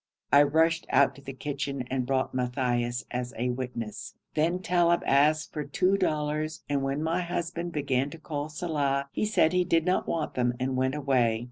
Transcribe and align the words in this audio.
I 0.33 0.41
rushed 0.41 0.87
out 0.89 1.13
to 1.13 1.21
the 1.21 1.31
kitchen 1.31 1.83
and 1.91 2.07
brought 2.07 2.33
Matthaios 2.33 3.05
as 3.11 3.35
a 3.37 3.49
witness. 3.51 4.15
Then 4.33 4.57
Talib 4.57 5.03
asked 5.05 5.53
for 5.53 5.63
two 5.63 5.95
dollars, 5.95 6.63
and 6.67 6.81
when 6.81 7.03
my 7.03 7.21
husband 7.21 7.71
began 7.71 8.09
to 8.09 8.17
call 8.17 8.49
Saleh, 8.49 9.05
he 9.11 9.25
said 9.27 9.53
he 9.53 9.63
did 9.63 9.85
not 9.85 10.07
want 10.07 10.33
them 10.33 10.55
and 10.59 10.75
went 10.75 10.95
away. 10.95 11.39